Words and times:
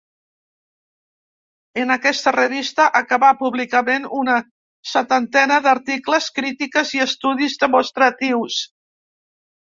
En 1.81 1.95
aquesta 1.95 2.31
revista 2.35 2.87
acabà 2.99 3.27
publicant 3.41 4.07
una 4.19 4.37
setantena 4.91 5.59
d'articles, 5.67 6.31
crítiques 6.39 6.95
i 7.01 7.03
estudis, 7.05 7.59
demostratius. 7.65 8.57